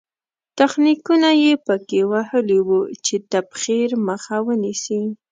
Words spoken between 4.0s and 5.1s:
مخه ونیسي.